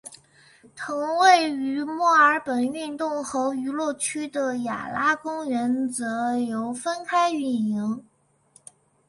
[0.75, 8.03] 同位于墨尔本运动和娱乐区的雅拉公园则由分开营运。